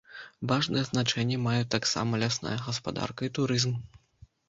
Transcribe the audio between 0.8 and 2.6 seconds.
значэнне маюць таксама лясная